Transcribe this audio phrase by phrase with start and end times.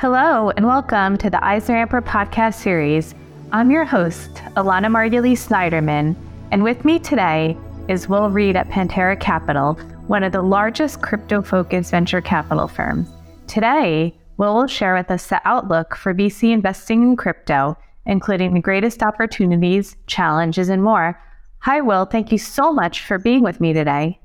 [0.00, 3.14] Hello, and welcome to the Eisner podcast series.
[3.52, 6.16] I'm your host, Elana Margulies Snyderman,
[6.50, 7.54] and with me today
[7.86, 9.74] is Will Reid at Pantera Capital,
[10.06, 13.10] one of the largest crypto focused venture capital firms.
[13.46, 17.76] Today, Will will share with us the outlook for VC investing in crypto,
[18.06, 21.20] including the greatest opportunities, challenges, and more.
[21.58, 22.06] Hi, Will.
[22.06, 24.18] Thank you so much for being with me today.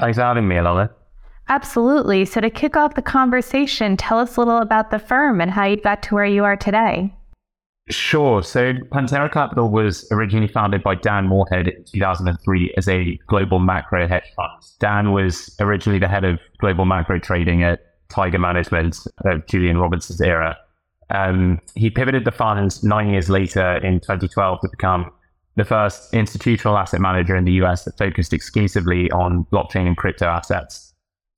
[0.00, 0.90] Thanks for having me, Elana.
[1.50, 2.24] Absolutely.
[2.24, 5.66] So, to kick off the conversation, tell us a little about the firm and how
[5.66, 7.12] you got to where you are today.
[7.90, 8.40] Sure.
[8.42, 14.06] So Pantera Capital was originally founded by Dan Morehead in 2003 as a global macro
[14.06, 14.62] hedge fund.
[14.78, 20.20] Dan was originally the head of global macro trading at Tiger Management of Julian Robertson's
[20.20, 20.56] era.
[21.10, 25.10] Um, he pivoted the fund nine years later in 2012 to become
[25.56, 30.26] the first institutional asset manager in the US that focused exclusively on blockchain and crypto
[30.26, 30.89] assets.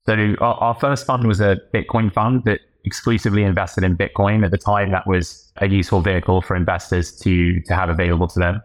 [0.05, 4.43] So our, our first fund was a Bitcoin fund that exclusively invested in Bitcoin.
[4.43, 8.39] At the time, that was a useful vehicle for investors to, to have available to
[8.39, 8.61] them.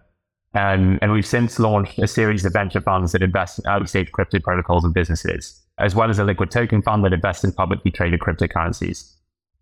[0.54, 4.10] Um, and we've since launched a series of venture funds that invest in early stage
[4.10, 7.90] crypto protocols and businesses, as well as a liquid token fund that invests in publicly
[7.90, 9.14] traded cryptocurrencies.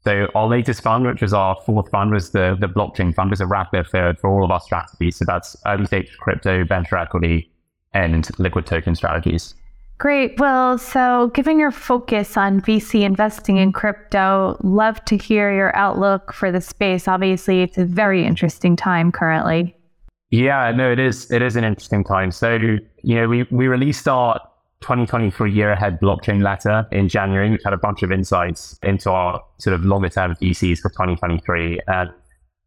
[0.05, 3.40] So our latest fund, which was our fourth fund, was the, the blockchain fund, was
[3.40, 5.16] a wrapper third for all of our strategies.
[5.16, 7.50] So that's early stage crypto, venture equity,
[7.92, 9.55] and liquid token strategies.
[9.98, 10.39] Great.
[10.39, 16.34] Well, so given your focus on VC investing in crypto, love to hear your outlook
[16.34, 17.08] for the space.
[17.08, 19.74] Obviously, it's a very interesting time currently.
[20.30, 21.30] Yeah, no, it is.
[21.30, 22.30] It is an interesting time.
[22.30, 24.39] So, you know, we, we released our
[24.83, 29.42] 2023 year ahead blockchain letter in January, which had a bunch of insights into our
[29.58, 31.80] sort of longer term VCs for 2023.
[31.86, 32.11] And,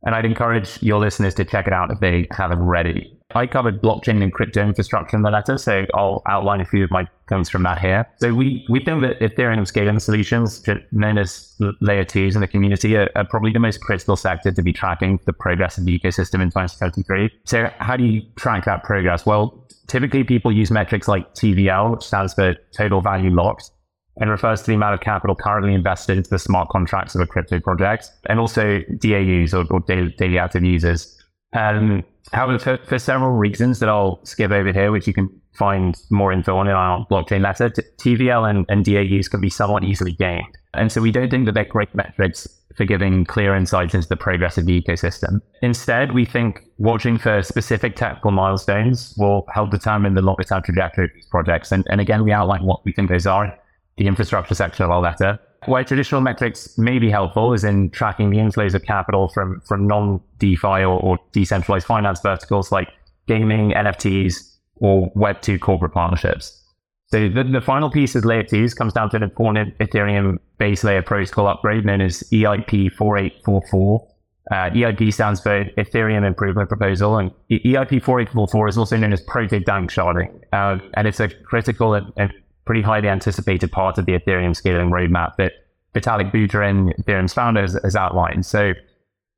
[0.02, 3.19] and I'd encourage your listeners to check it out if they haven't already.
[3.36, 6.90] I covered blockchain and crypto infrastructure in the letter, so I'll outline a few of
[6.90, 8.08] my points from that here.
[8.20, 12.98] So we, we think that Ethereum scaling solutions, known as layer twos in the community,
[12.98, 16.42] are, are, probably the most critical sector to be tracking the progress of the ecosystem
[16.42, 17.30] in 2023.
[17.46, 19.28] So how do you track that progress?
[19.28, 23.70] Well, typically people use metrics like TVL, which stands for total value locked,
[24.18, 27.28] and refers to the amount of capital currently invested into the smart contracts of a
[27.28, 31.16] crypto project, and also DAUs or, or daily, daily active users.
[31.54, 35.96] Um, however, for, for, several reasons that I'll skip over here, which you can find
[36.10, 40.14] more info on in our blockchain letter, TVL and, and DAUs can be somewhat easily
[40.14, 40.58] gained.
[40.74, 44.16] And so we don't think that they're great metrics for giving clear insights into the
[44.16, 45.42] progress of the ecosystem.
[45.62, 51.06] Instead, we think watching for specific technical milestones will help determine the longer term trajectory
[51.06, 51.72] of these projects.
[51.72, 53.58] And, and again, we outline what we think those are
[53.98, 55.40] the infrastructure section of our letter.
[55.66, 59.88] Why traditional metrics may be helpful is in tracking the inflows of capital from, from
[59.88, 62.90] non DeFi or, or decentralized finance verticals like
[63.28, 66.56] gaming, NFTs, or Web2 corporate partnerships.
[67.08, 70.84] So the, the final piece is layer twos comes down to an important Ethereum base
[70.84, 74.08] layer protocol upgrade known as EIP 4844.
[74.52, 79.60] Uh, EIP stands for Ethereum Improvement Proposal, and EIP 4844 is also known as Proto
[79.60, 82.34] Danksharding, uh, and it's a critical and, and
[82.70, 85.54] pretty highly anticipated part of the Ethereum scaling roadmap that
[85.96, 88.46] Vitalik Buterin, Ethereum's founder, has, has outlined.
[88.46, 88.74] So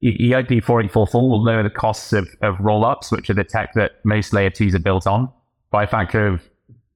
[0.03, 4.33] EIP 4844 will lower the costs of, of rollups, which are the tech that most
[4.33, 5.31] layer twos are built on,
[5.69, 6.41] by a factor of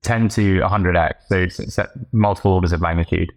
[0.01, 1.13] 10 to 100x.
[1.29, 1.79] So it's,
[2.11, 3.31] multiple orders of magnitude.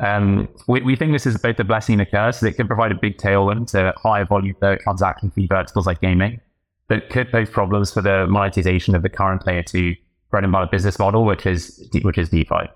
[0.00, 2.42] Um, we, we think this is both a blessing and a curse.
[2.42, 6.40] It can provide a big tailwind to higher volume transaction fee verticals like gaming,
[6.88, 9.94] but could pose problems for the monetization of the current layer two
[10.32, 12.68] bread and butter business model, which is which is DeFi.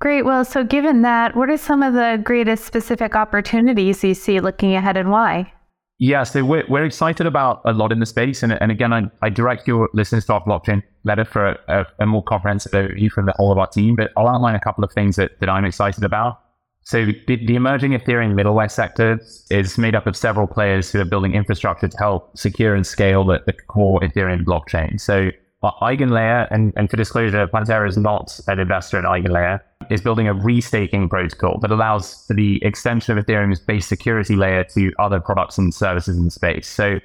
[0.00, 0.22] Great.
[0.22, 4.74] Well, so given that, what are some of the greatest specific opportunities you see looking
[4.74, 5.52] ahead and why?
[6.00, 8.42] Yeah, so we're, we're excited about a lot in the space.
[8.42, 11.86] And, and again, I, I direct your listeners to our blockchain letter for a, a,
[12.00, 13.94] a, more comprehensive overview from the whole of our team.
[13.94, 16.40] But I'll outline a couple of things that, that I'm excited about.
[16.82, 21.04] So the, the emerging Ethereum middleware sector is made up of several players who are
[21.04, 25.00] building infrastructure to help secure and scale the, the core Ethereum blockchain.
[25.00, 25.30] So
[25.70, 30.34] EigenLayer, and, and for disclosure, Pantera is not an investor in EigenLayer, is building a
[30.34, 35.58] restaking protocol that allows for the extension of Ethereum's base security layer to other products
[35.58, 36.66] and services in space.
[36.66, 36.98] So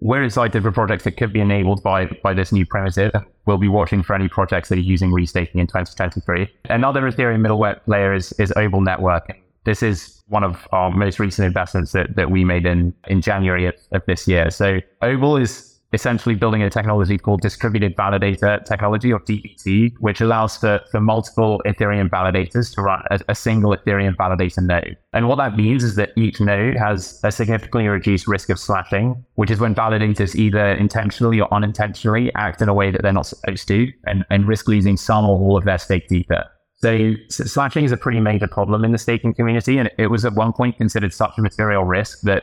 [0.00, 3.12] we're excited for projects that could be enabled by, by this new primitive.
[3.46, 6.48] We'll be watching for any projects that are using restaking in 2023.
[6.70, 9.38] Another Ethereum middleware layer is, is Obol Network.
[9.64, 13.66] This is one of our most recent investments that, that we made in, in January
[13.66, 14.50] of, of this year.
[14.50, 20.56] So Obol is essentially building a technology called distributed validator technology or DVT, which allows
[20.56, 24.96] for, for multiple Ethereum validators to run a, a, single Ethereum validator node.
[25.12, 29.24] And what that means is that each node has a significantly reduced risk of slashing,
[29.34, 33.26] which is when validators either intentionally or unintentionally act in a way that they're not
[33.26, 36.44] supposed to and, and risk losing some or all of their stake ether.
[36.76, 40.24] So, so slashing is a pretty major problem in the staking community, and it was
[40.24, 42.42] at one point considered such a material risk that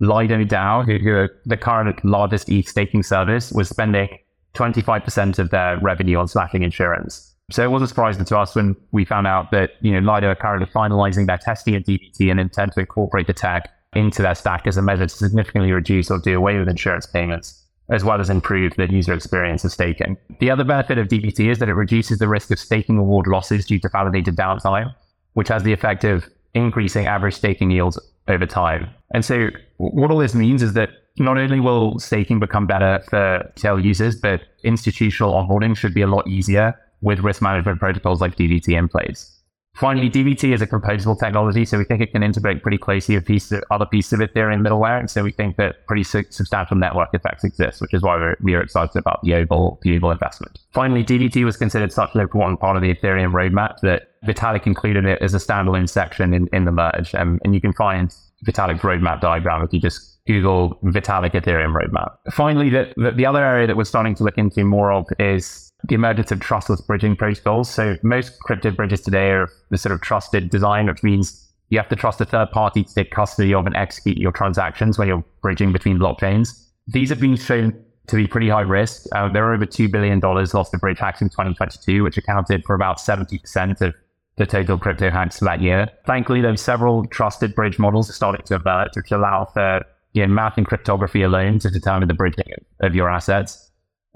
[0.00, 4.08] Lido DAO, who, who are the current largest ETH staking service, was spending
[4.54, 7.34] 25% of their revenue on slashing insurance.
[7.50, 10.34] So it wasn't surprising to us when we found out that, you know, Lido are
[10.34, 14.66] currently finalizing their testing of DVT and intend to incorporate the tech into their stack
[14.66, 18.28] as a measure to significantly reduce or do away with insurance payments, as well as
[18.28, 20.18] improve the user experience of staking.
[20.40, 23.64] The other benefit of DVT is that it reduces the risk of staking award losses
[23.64, 24.94] due to validated downtime,
[25.32, 27.98] which has the effect of increasing average staking yields
[28.28, 28.88] over time.
[29.12, 29.48] And so
[29.78, 34.16] what all this means is that not only will staking become better for tail users,
[34.16, 38.88] but institutional onboarding should be a lot easier with risk management protocols like DVT in
[38.88, 39.37] place.
[39.78, 43.24] Finally, DVT is a composable technology, so we think it can integrate pretty closely with
[43.24, 44.98] pieces, other pieces of Ethereum middleware.
[44.98, 48.36] And so we think that pretty su- substantial network effects exist, which is why we're,
[48.42, 50.58] we are excited about the Obol, the Obol investment.
[50.72, 55.04] Finally, DVT was considered such an important part of the Ethereum roadmap that Vitalik included
[55.04, 57.14] it as a standalone section in, in the merge.
[57.14, 58.12] Um, and you can find
[58.44, 62.16] Vitalik's roadmap diagram if you just Google Vitalik Ethereum roadmap.
[62.32, 65.67] Finally, the, the, the other area that we're starting to look into more of is
[65.84, 67.70] the emergence of trustless bridging protocols.
[67.70, 71.88] So most crypto bridges today are the sort of trusted design, which means you have
[71.88, 75.24] to trust a third party to take custody of and execute your transactions when you're
[75.42, 76.48] bridging between blockchains.
[76.86, 77.78] These have been shown
[78.08, 79.06] to be pretty high risk.
[79.14, 82.74] Uh, there are over $2 billion lost to bridge hacks in 2022, which accounted for
[82.74, 83.94] about 70% of
[84.36, 85.88] the total crypto hacks for that year.
[86.06, 89.84] Thankfully, are several trusted bridge models are starting to emerge, which allow for
[90.14, 92.46] you know, math and cryptography alone to determine the bridging
[92.80, 93.67] of your assets.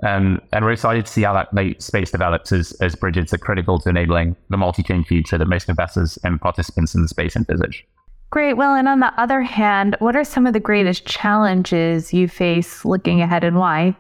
[0.03, 3.79] Um, and we're excited to see how that space develops as, as bridges are critical
[3.81, 7.87] to enabling the multi-chain future that most investors and participants in the space envisage.
[8.31, 8.55] Great.
[8.55, 12.85] Well, and on the other hand, what are some of the greatest challenges you face
[12.85, 13.95] looking ahead and why?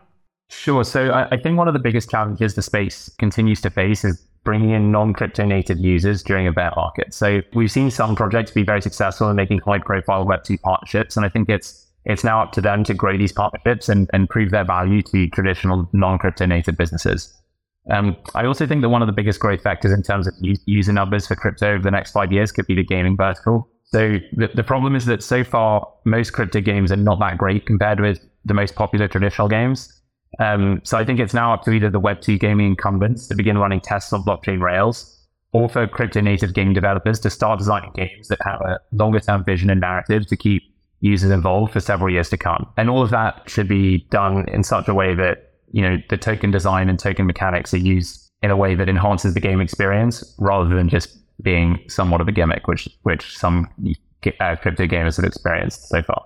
[0.49, 0.84] Sure.
[0.84, 4.26] So I, I think one of the biggest challenges the space continues to face is
[4.44, 7.14] bringing in non-crypto native users during a bear market.
[7.14, 11.16] So we've seen some projects be very successful in making high profile Web2 partnerships.
[11.16, 14.28] And I think it's it's now up to them to grow these partnerships and, and
[14.28, 17.32] prove their value to traditional non-crypto native businesses.
[17.90, 20.93] Um, I also think that one of the biggest growth factors in terms of user
[20.93, 23.69] numbers for crypto over the next five years could be the gaming vertical.
[23.84, 27.66] So the, the problem is that so far, most crypto games are not that great
[27.66, 30.00] compared with the most popular traditional games.
[30.38, 33.58] Um, so I think it's now up to either the Web2 gaming incumbents to begin
[33.58, 35.19] running tests on blockchain rails
[35.52, 39.44] or for crypto native game developers to start designing games that have a longer term
[39.44, 40.62] vision and narrative to keep
[41.02, 42.66] users involved for several years to come.
[42.76, 46.16] And all of that should be done in such a way that, you know, the
[46.16, 50.34] token design and token mechanics are used in a way that enhances the game experience
[50.38, 53.69] rather than just being somewhat of a gimmick, which which some
[54.40, 56.25] uh, crypto gamers have experienced so far.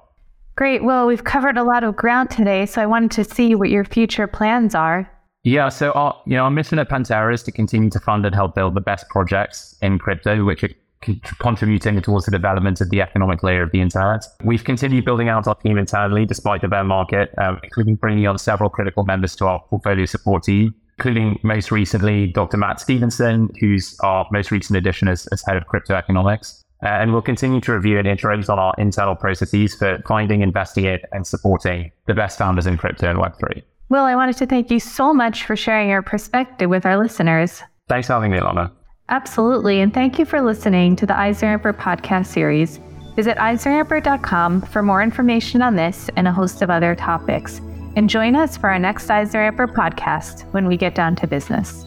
[0.56, 0.84] Great.
[0.84, 3.84] Well, we've covered a lot of ground today, so I wanted to see what your
[3.84, 5.10] future plans are.
[5.44, 8.34] Yeah, so our you know our mission at Pantera is to continue to fund and
[8.34, 10.64] help build the best projects in crypto, which
[11.00, 14.24] contributing towards the development of the economic layer of the internet.
[14.44, 18.38] We've continued building out our team internally despite the bear market, um, including bringing on
[18.38, 22.56] several critical members to our portfolio support team, including most recently Dr.
[22.56, 26.62] Matt Stevenson, who's our most recent addition as, as head of crypto economics.
[26.82, 31.06] Uh, and we'll continue to review and iterate on our internal processes for finding, investigating,
[31.12, 33.62] and supporting the best founders in crypto and Web3.
[33.88, 37.62] Will, I wanted to thank you so much for sharing your perspective with our listeners.
[37.88, 38.72] Thanks for having me, Lana.
[39.08, 39.80] Absolutely.
[39.80, 42.80] And thank you for listening to the EisnerAmper podcast series.
[43.14, 47.60] Visit EisnerAmper.com for more information on this and a host of other topics.
[47.94, 51.85] And join us for our next EisnerAmper podcast when we get down to business.